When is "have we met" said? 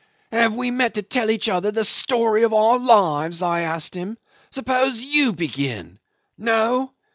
0.31-0.95